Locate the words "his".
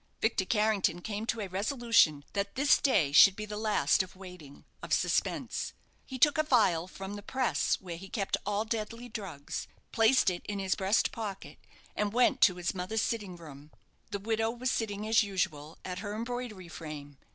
10.57-10.73, 12.55-12.73